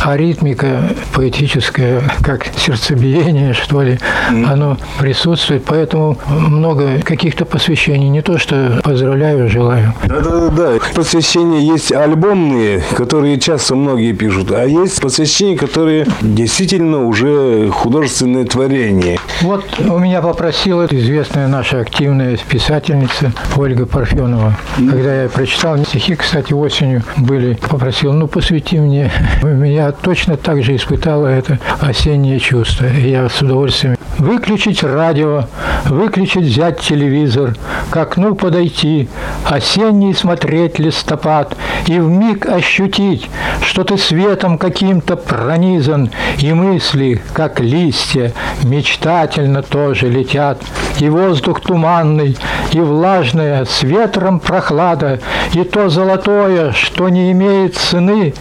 [0.00, 0.82] а ритмика
[1.12, 9.48] поэтическая, как сердцебиение, что ли, оно присутствует, поэтому много каких-то посвящений, не то что поздравляю,
[9.48, 9.94] желаю.
[10.04, 10.74] Да-да-да.
[10.94, 19.18] Посвящения есть альбомные, которые часто многие пишут, а есть посвящения, которые действительно уже художественное творение.
[19.40, 24.54] Вот у меня попросила известная наша активная писательница Ольга Парфенова.
[24.76, 29.10] Когда я прочитал стихи, кстати, осенью были, попросил, ну, посвяти мне.
[29.64, 32.86] Я точно так же испытала это осеннее чувство.
[32.86, 35.44] И я с удовольствием выключить радио,
[35.86, 37.54] выключить взять телевизор,
[37.90, 39.08] к окну подойти,
[39.44, 43.28] осенний смотреть листопад и в миг ощутить,
[43.62, 50.62] что ты светом каким-то пронизан, и мысли, как листья, мечтательно тоже летят,
[50.98, 52.36] и воздух туманный,
[52.72, 55.20] и влажная, с ветром прохлада,
[55.52, 58.34] и то золотое, что не имеет цены,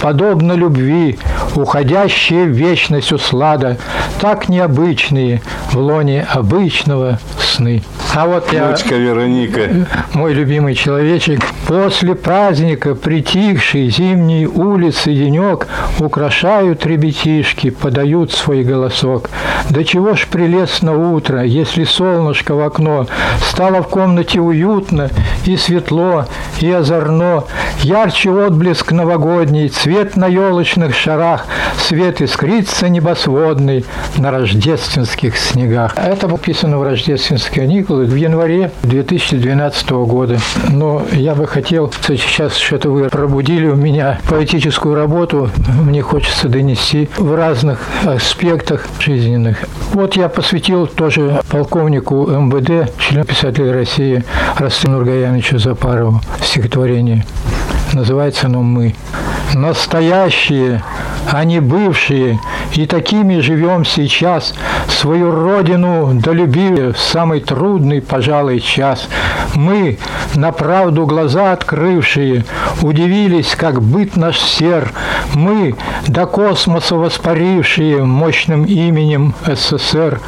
[0.00, 1.18] подобно любви,
[1.54, 3.78] уходящие в вечность услада,
[4.20, 7.82] так необычные в лоне обычного сны.
[8.16, 9.68] А вот я, Дочка Вероника.
[10.14, 15.66] мой любимый человечек, после праздника притихший зимней улицы денек
[15.98, 19.28] украшают ребятишки, подают свой голосок.
[19.68, 23.06] Да чего ж прелестно утро, если солнышко в окно,
[23.50, 25.10] стало в комнате уютно
[25.44, 26.24] и светло,
[26.60, 27.44] и озорно,
[27.82, 31.44] ярче отблеск новогодний, цвет на елочных шарах,
[31.78, 33.84] свет искрится небосводный
[34.16, 35.94] на рождественских снегах.
[35.98, 40.38] Это было писано в рождественские каникулы в январе 2012 года.
[40.70, 45.50] Но я бы хотел, сейчас что-то вы пробудили у меня поэтическую работу,
[45.82, 49.64] мне хочется донести в разных аспектах жизненных.
[49.92, 54.24] Вот я посвятил тоже полковнику МВД, члену писателей России
[54.56, 57.24] Растину Нургаяновичу Запарову стихотворение.
[57.92, 58.94] Называется оно «Мы».
[59.56, 60.82] Настоящие,
[61.32, 62.38] а не бывшие,
[62.74, 64.52] и такими живем сейчас,
[64.86, 69.08] свою родину долюбили в самый трудный, пожалуй, час.
[69.54, 69.96] Мы,
[70.34, 72.44] на правду глаза открывшие,
[72.82, 74.92] удивились, как быт наш сер.
[75.32, 75.74] Мы,
[76.06, 80.20] до космоса воспарившие мощным именем СССР,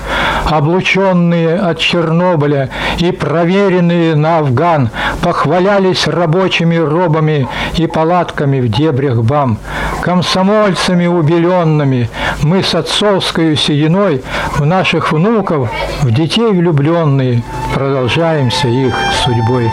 [0.46, 4.88] облученные от Чернобыля и проверенные на Афган,
[5.20, 9.59] похвалялись рабочими робами и палатками в дебрях БАМ.
[10.02, 12.09] Комсомольцами убеленными
[12.42, 14.22] мы с отцовской сединой
[14.57, 15.70] в наших внуков,
[16.02, 17.42] в детей влюбленные,
[17.74, 19.70] продолжаемся их судьбой.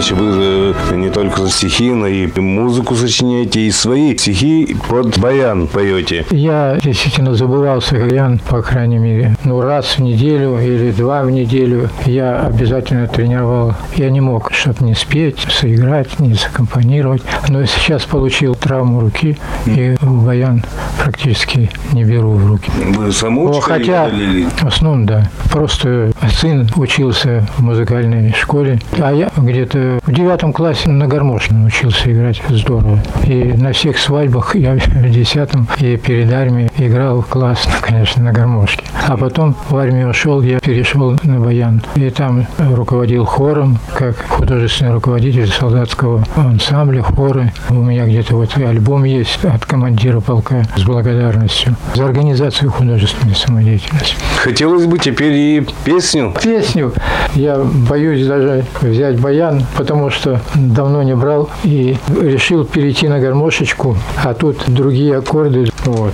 [0.00, 6.24] Николаевич, вы не только стихи, но и музыку сочиняете, и свои стихи под баян поете.
[6.30, 11.90] Я действительно забывался, Ян, по крайней мере, ну, раз в неделю или два в неделю
[12.06, 13.74] я обязательно тренировал.
[13.94, 17.22] Я не мог, чтобы не спеть, сыграть, не саккомпанировать.
[17.48, 19.36] Но сейчас получил травму руки
[19.66, 20.64] и баян
[21.02, 22.70] практически не беру в руки.
[22.96, 25.30] Вы самоучка хотя, или- в основном, да.
[25.52, 32.12] Просто сын учился в музыкальной школе, а я где-то в девятом классе на гармошке научился
[32.12, 33.00] играть здорово.
[33.26, 38.84] И на всех свадьбах я в десятом и перед армией играл классно, конечно, на гармошке.
[39.08, 41.82] А потом в армию ушел, я перешел на баян.
[41.96, 47.52] И там руководил хором, как художественный руководитель солдатского ансамбля, хоры.
[47.68, 54.16] У меня где-то вот альбом есть от командира полка с благодарностью за организацию художественной самодеятельности.
[54.36, 56.34] Хотелось бы теперь и песню.
[56.42, 56.92] Песню
[57.34, 63.96] я боюсь даже взять баян, потому что давно не брал и решил перейти на гармошечку,
[64.22, 65.70] а тут другие аккорды.
[65.86, 66.12] Вот.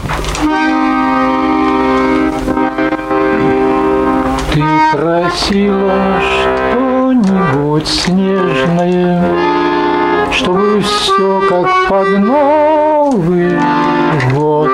[4.54, 9.24] Ты просила что-нибудь снежное,
[10.30, 13.58] чтобы все как под Новый
[14.32, 14.70] год.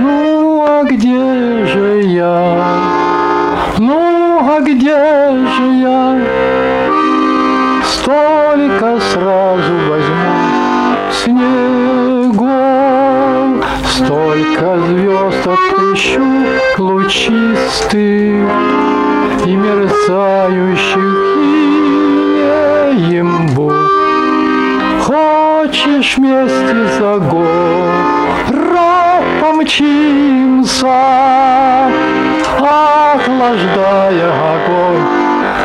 [0.00, 2.80] Ну, а где же я?
[3.78, 4.96] Ну, а где
[5.56, 6.61] же я?
[7.92, 10.32] Столько сразу возьму
[11.12, 12.48] снегов,
[13.84, 16.26] Столько звезд отыщу
[16.78, 18.48] лучистых
[19.44, 21.12] И мерцающих
[22.96, 23.74] инеем бух.
[25.02, 28.22] Хочешь вместе за город
[29.40, 30.96] помчимся,
[32.58, 35.06] Охлаждая огонь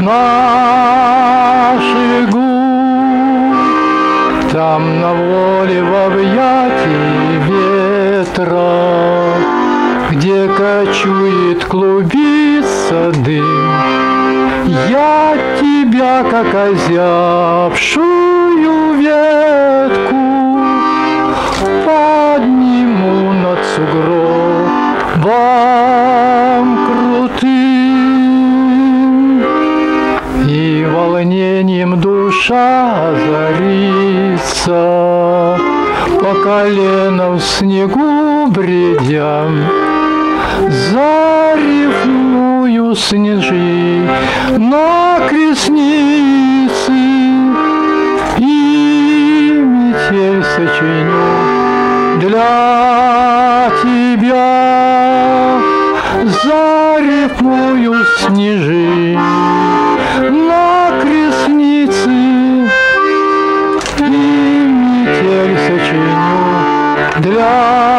[0.01, 1.26] наших
[4.57, 8.65] Там на воле в объятии ветра,
[10.09, 13.71] Где кочует клубится дым,
[14.89, 18.05] Я тебя, как озябшую
[18.95, 20.57] ветку,
[21.85, 25.27] Подниму над сугробом
[27.27, 27.83] крутым,
[30.49, 33.13] И волнением душа
[34.67, 35.57] озарится,
[36.19, 39.45] По колено в снегу бредя,
[40.91, 42.15] Зарифмую
[42.95, 44.09] снежи
[44.57, 46.91] на крестницы
[48.37, 55.59] И метель сочиню для тебя
[56.43, 59.17] Зарифмую снежи
[67.47, 67.96] для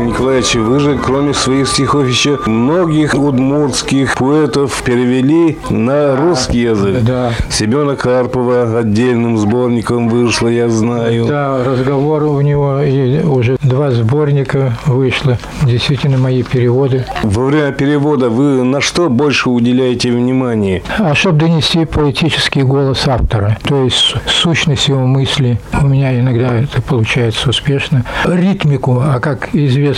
[0.00, 7.02] Василий Николаевич, вы же, кроме своих стихов, еще многих удмуртских поэтов перевели на русский язык.
[7.02, 7.32] да.
[7.50, 11.26] Семена Карпова отдельным сборником вышло, я знаю.
[11.26, 15.36] Да, разговор у него и уже два сборника вышло.
[15.64, 17.04] Действительно, мои переводы.
[17.22, 20.82] Во время перевода вы на что больше уделяете внимание?
[20.98, 26.80] А чтобы донести поэтический голос автора, то есть сущность его мысли, у меня иногда это
[26.80, 28.04] получается успешно.
[28.24, 29.89] Ритмику, а как известно,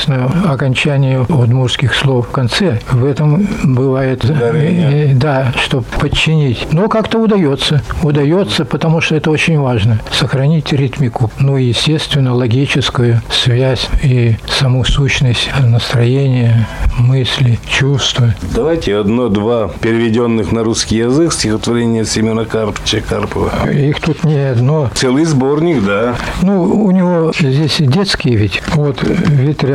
[0.48, 5.12] окончание удмуртских слов в конце, в этом бывает, Ударение.
[5.12, 6.66] э, да, чтобы подчинить.
[6.72, 13.20] Но как-то удается, удается, потому что это очень важно, сохранить ритмику, ну и, естественно, логическую
[13.30, 16.66] связь и саму сущность настроения,
[16.98, 18.34] мысли, чувства.
[18.54, 23.70] Давайте одно-два переведенных на русский язык стихотворения Семена Карповича Карпова.
[23.70, 26.14] Их тут не одно, Целый сборник, да.
[26.42, 29.02] Ну, у него здесь и детские ведь, вот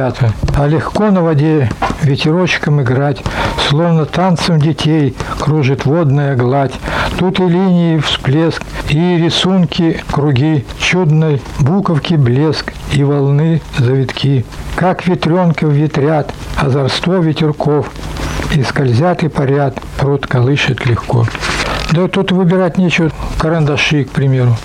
[0.07, 0.33] ветрята.
[0.55, 1.69] А легко на воде
[2.01, 3.23] ветерочком играть,
[3.67, 6.73] словно танцем детей кружит водная гладь.
[7.17, 14.45] Тут и линии всплеск, и рисунки круги, чудной буковки блеск, и волны завитки.
[14.75, 17.91] Как ветренка ветрят, озорство ветерков,
[18.55, 21.25] и скользят и парят, пруд колышет легко.
[21.91, 24.55] Да тут выбирать нечего, карандаши, к примеру.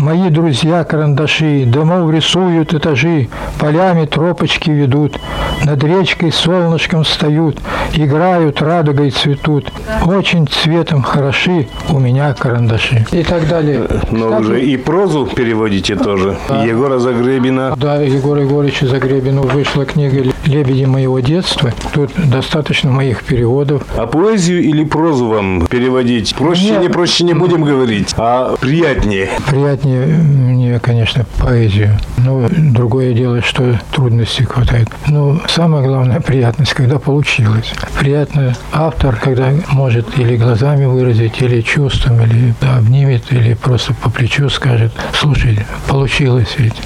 [0.00, 3.28] Мои друзья карандаши домов рисуют этажи,
[3.58, 5.18] полями тропочки ведут,
[5.66, 7.58] над речкой солнышком встают,
[7.92, 9.72] играют, радугой цветут.
[10.04, 13.04] Очень цветом хороши у меня карандаши.
[13.10, 13.82] И так далее.
[14.12, 16.36] Но вы же и прозу переводите тоже.
[16.64, 17.74] Егора Загребина.
[17.76, 21.72] Да, Егору Егоровичу Загребину вышла книга «Лебеди моего детства».
[21.92, 23.82] Тут достаточно моих переводов.
[23.96, 26.36] А поэзию или прозу вам переводить?
[26.36, 26.82] Проще, Нет.
[26.82, 29.30] не проще не будем говорить, а приятнее.
[29.50, 31.98] Приятнее мне, конечно, поэзию.
[32.18, 34.88] Но другое дело, что трудностей хватает.
[35.08, 37.72] Но самое главное– приятность, когда получилось.
[37.98, 44.50] Приятно автор, когда может или глазами выразить, или чувством, или обнимет, или просто по плечу
[44.50, 46.76] скажет, слушай, получилось ведь.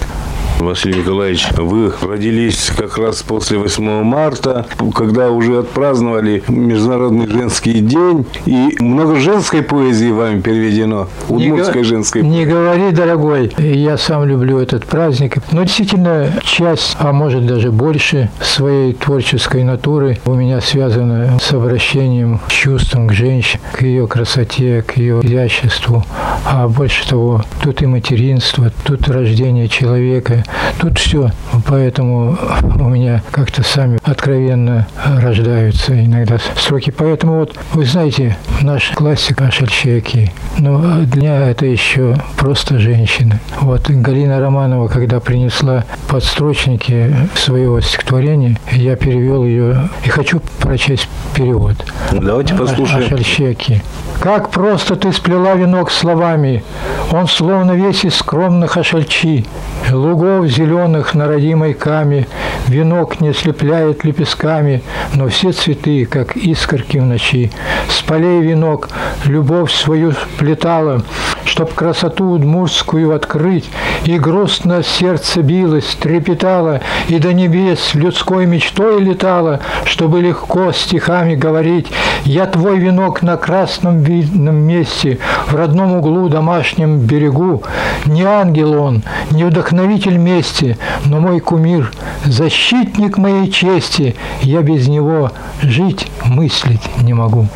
[0.58, 8.26] Василий Николаевич, вы родились как раз после 8 марта, когда уже отпраздновали Международный женский день,
[8.44, 12.22] и много женской поэзии вами переведено, удмуртской женской.
[12.22, 15.36] Не говори, дорогой, я сам люблю этот праздник.
[15.52, 22.38] Но действительно, часть, а может даже больше своей творческой натуры у меня связана с обращением
[22.46, 26.04] к чувствам к женщине, к ее красоте, к ее изяществу.
[26.44, 30.44] А больше того, тут и материнство, тут рождение человека,
[30.78, 31.30] тут все.
[31.66, 34.86] Поэтому у меня как-то сами откровенно
[35.20, 36.90] рождаются иногда строки.
[36.90, 43.40] Поэтому вот, вы знаете, наш классик Ашельчеки, но для меня это еще просто женщина.
[43.60, 51.76] Вот Галина Романова, когда принесла подстрочники своего стихотворения, я перевел ее и хочу прочесть перевод.
[52.12, 53.04] Давайте послушаем.
[53.04, 53.82] Ашельчеки.
[54.20, 56.62] Как просто ты сплела венок словами,
[57.10, 59.46] он словно весь из скромных ошельчи,
[59.90, 62.26] лугов зеленых на родимой каме,
[62.68, 64.82] венок не слепляет лепестками,
[65.14, 67.50] но все цветы, как искорки в ночи.
[67.88, 68.88] С полей венок
[69.24, 71.02] любовь свою плетала,
[71.44, 73.68] чтоб красоту удмуртскую открыть,
[74.04, 81.88] и грустно сердце билось, трепетало, и до небес людской мечтой летала, чтобы легко стихами говорить.
[82.24, 85.18] Я твой венок на красном видном месте,
[85.48, 87.62] в родном углу домашнем берегу.
[88.06, 91.92] Не ангел он, не вдохновитель мести, но мой кумир,
[92.24, 94.16] защитник моей чести.
[94.42, 97.48] Я без него жить, мыслить не могу.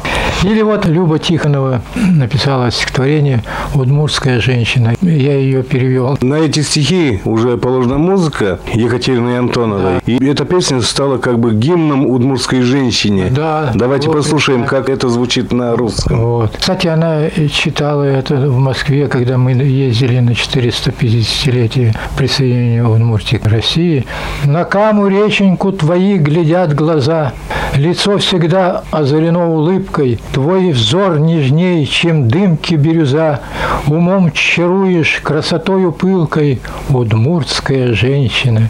[0.45, 3.43] Или вот Люба Тихонова написала стихотворение
[3.75, 4.93] «Удмуртская женщина».
[5.01, 6.19] Я ее перевел.
[6.21, 10.01] На эти стихи уже положена музыка Екатерины Антоновой.
[10.05, 13.29] И эта песня стала как бы гимном удмуртской женщине.
[13.31, 13.73] Да.
[13.75, 14.67] Давайте Вот, послушаем, да.
[14.67, 16.21] как это звучит на русском.
[16.21, 16.55] Вот.
[16.59, 24.05] Кстати, она читала это в Москве, когда мы ездили на 450-летие присоединения Удмуртии к России.
[24.45, 27.33] На каму реченьку твои глядят глаза,
[27.77, 33.39] лицо всегда озарено улыбкой, твой взор нежней, чем дымки бирюза,
[33.87, 36.61] умом чаруешь красотою пылкой,
[36.91, 38.69] удмуртская женщина,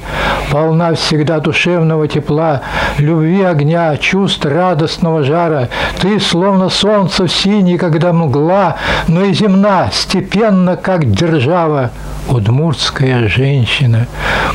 [0.51, 2.61] полна всегда душевного тепла,
[2.99, 5.71] любви огня, чувств радостного жара,
[6.03, 8.77] ты словно солнце в синей, когда мгла,
[9.09, 11.93] но и земна, степенно, как держава,
[12.29, 14.07] удмуртская женщина.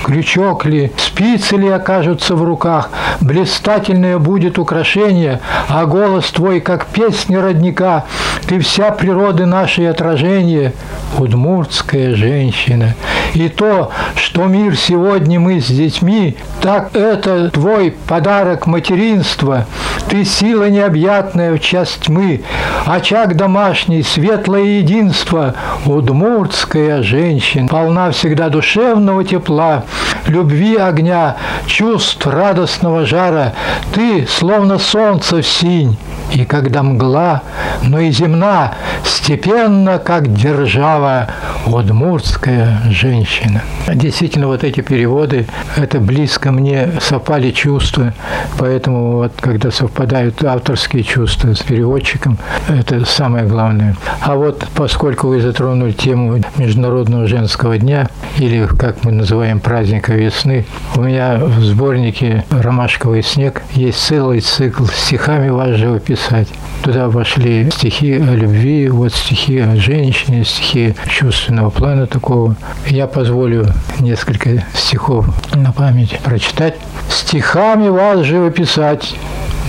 [0.04, 2.90] Крючок ли, спицы ли окажутся в руках,
[3.20, 8.06] блистательное будет украшение, а голос твой, как песня родника,
[8.48, 10.74] ты вся природы нашей отражение,
[11.18, 12.96] удмуртская женщина.
[13.34, 19.66] И то, что мир сегодня мы с детьми, так это твой подарок материнства,
[20.10, 22.42] ты сила необъятная в час тьмы,
[22.86, 25.54] очаг домашний, светлое единство,
[25.86, 29.84] удмуртская женщина, полна всегда душевного тепла,
[30.26, 31.38] любви огня,
[31.68, 33.54] чувств радостного жара,
[33.94, 35.98] ты словно солнце в синь,
[36.32, 37.44] и когда мгла,
[37.84, 38.74] но и земна,
[39.04, 41.28] степенно, как держава,
[41.66, 43.62] удмуртская женщина.
[43.88, 48.14] Действительно, вот эти переводы, это близко мне совпали чувства,
[48.58, 53.96] поэтому вот когда совпадают авторские чувства с переводчиком, это самое главное.
[54.22, 60.66] А вот поскольку вы затронули тему Международного женского дня, или как мы называем праздника весны,
[60.96, 66.48] у меня в сборнике «Ромашковый снег» есть целый цикл стихами вас живописать.
[66.84, 72.56] Туда вошли стихи о любви, вот стихи о женщине, стихи чувственного плана такого.
[72.88, 73.68] Я позволю
[74.00, 76.76] несколько стихов на память прочитать.
[77.10, 79.16] «Стихами вас живописать,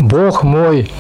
[0.00, 0.90] Бог мой,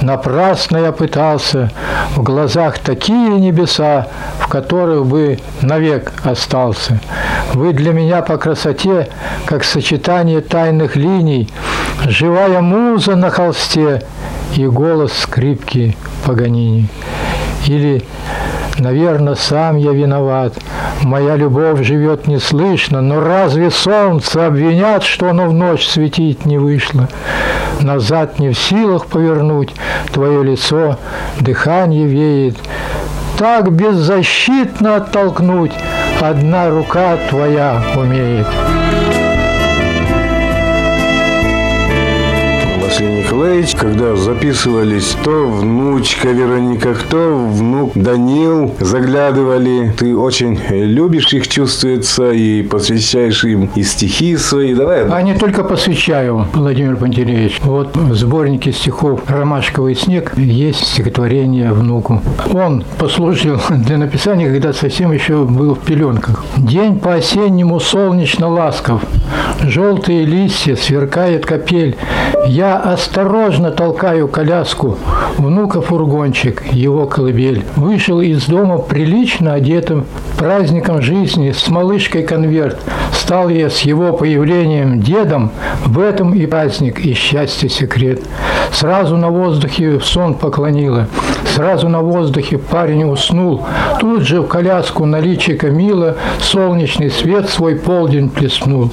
[0.00, 1.70] напрасно я пытался,
[2.14, 4.08] в глазах такие небеса,
[4.40, 6.98] в которых бы навек остался.
[7.52, 9.08] Вы для меня по красоте,
[9.44, 11.50] как сочетание тайных линий,
[12.06, 14.02] живая муза на холсте
[14.54, 16.88] и голос скрипки Паганини.
[17.66, 18.04] Или
[18.78, 20.52] Наверное, сам я виноват.
[21.02, 27.08] Моя любовь живет неслышно, но разве солнце обвинят, что оно в ночь светить не вышло?
[27.80, 29.74] Назад не в силах повернуть
[30.12, 30.98] твое лицо,
[31.40, 32.56] дыхание веет.
[33.38, 35.72] Так беззащитно оттолкнуть
[36.20, 38.46] одна рука твоя умеет.
[42.96, 49.92] Василий Николаевич, когда записывались, то внучка Вероника, кто внук Данил, заглядывали.
[49.98, 54.74] Ты очень любишь их, чувствуется, и посвящаешь им и стихи свои.
[54.74, 55.06] Давай.
[55.10, 57.60] А не только посвящаю, Владимир Пантелеевич.
[57.64, 62.22] Вот в сборнике стихов «Ромашковый снег» есть стихотворение внуку.
[62.54, 66.46] Он послужил для написания, когда совсем еще был в пеленках.
[66.56, 69.02] День по-осеннему солнечно ласков.
[69.60, 71.96] Желтые листья, сверкает капель.
[72.46, 74.96] Я осторожно толкаю коляску.
[75.38, 77.64] Внука фургончик, его колыбель.
[77.74, 80.06] Вышел из дома прилично одетым,
[80.38, 82.78] праздником жизни, с малышкой конверт.
[83.12, 85.50] Стал я с его появлением дедом,
[85.84, 88.22] в этом и праздник, и счастье секрет.
[88.70, 91.08] Сразу на воздухе в сон поклонила,
[91.54, 93.64] сразу на воздухе парень уснул.
[94.00, 98.92] Тут же в коляску на личико мило солнечный свет свой полдень плеснул.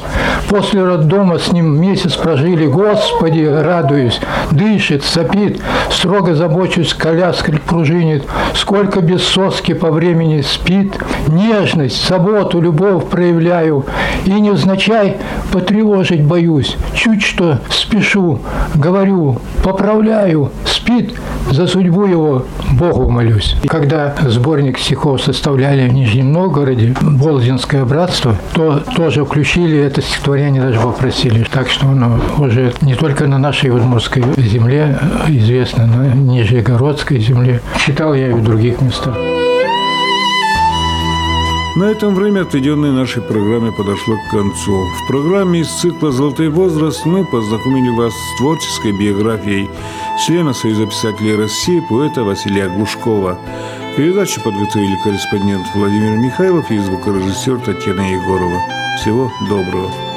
[0.49, 3.43] После роддома с ним месяц прожили, Господи,
[3.83, 4.19] радуюсь,
[4.51, 5.61] дышит, сопит,
[5.91, 8.23] строго забочусь, коляска пружинит,
[8.55, 13.85] сколько без соски по времени спит, нежность, заботу, любовь проявляю,
[14.25, 15.17] и невзначай
[15.51, 18.39] потревожить боюсь, чуть что спешу,
[18.75, 21.13] говорю, поправляю, спит,
[21.51, 23.55] за судьбу его Богу молюсь.
[23.67, 30.79] Когда сборник стихов составляли в Нижнем Новгороде, Болдинское братство, то тоже включили это стихотворение, даже
[30.79, 31.45] попросили.
[31.51, 34.97] Так что оно уже не только на нашей удмуртской земле
[35.27, 37.61] известно, но и Нижегородской земле.
[37.85, 39.15] Читал я и в других местах.
[41.75, 44.85] На этом время, отведенное нашей программе, подошло к концу.
[44.85, 49.67] В программе из цикла «Золотой возраст» мы познакомили вас с творческой биографией
[50.23, 53.39] члена Союза писателей России, поэта Василия Глушкова.
[53.97, 58.59] Передачу подготовили корреспондент Владимир Михайлов и звукорежиссер Татьяна Егорова.
[58.99, 60.12] Всего доброго.